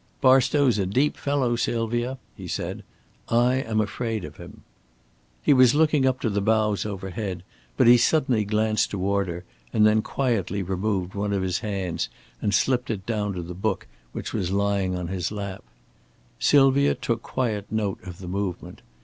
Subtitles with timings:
[0.19, 2.81] "Barstow's a deep fellow, Sylvia," he said.
[3.29, 4.63] "I am afraid of him."
[5.43, 7.43] He was looking up to the boughs overhead,
[7.77, 12.09] but he suddenly glanced toward her and then quietly removed one of his hands
[12.41, 15.63] and slipped it down to the book which was lying on his lap.
[16.39, 18.81] Sylvia took quiet note of the movement.